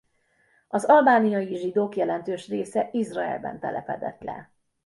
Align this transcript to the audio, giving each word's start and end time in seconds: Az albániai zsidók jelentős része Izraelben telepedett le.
Az 0.67 0.85
albániai 0.85 1.55
zsidók 1.57 1.95
jelentős 1.95 2.47
része 2.47 2.89
Izraelben 2.91 3.59
telepedett 3.59 4.21
le. 4.21 4.51